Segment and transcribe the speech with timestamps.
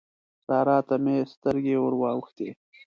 [0.45, 2.49] سارا ته مې سترګې ور واوښتې.